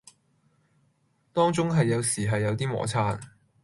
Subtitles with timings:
[1.31, 3.19] 當中係有時係有啲磨擦